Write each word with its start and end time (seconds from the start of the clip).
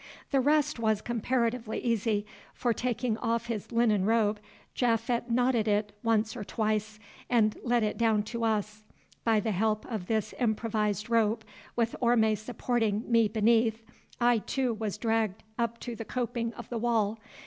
The 0.31 0.41
rest 0.41 0.79
was 0.79 0.99
comparatively 0.99 1.77
easy, 1.77 2.25
for 2.55 2.73
taking 2.73 3.19
off 3.19 3.45
his 3.45 3.71
linen 3.71 4.03
robe, 4.03 4.39
Japhet 4.73 5.29
knotted 5.29 5.67
it 5.67 5.95
once 6.01 6.35
or 6.35 6.43
twice, 6.43 6.97
and 7.29 7.55
let 7.63 7.83
it 7.83 7.99
down 7.99 8.23
to 8.23 8.43
us. 8.43 8.83
By 9.23 9.39
the 9.39 9.51
help 9.51 9.85
of 9.85 10.07
this 10.07 10.33
improvised 10.39 11.11
rope, 11.11 11.45
with 11.75 11.95
Orme 11.99 12.35
supporting 12.35 13.03
me 13.11 13.27
beneath, 13.27 13.83
I, 14.19 14.39
too, 14.39 14.73
was 14.73 14.97
dragged 14.97 15.43
up 15.59 15.79
to 15.81 15.95
the 15.95 16.03
coping 16.03 16.51
of 16.55 16.67
the 16.69 16.79
wall. 16.79 17.19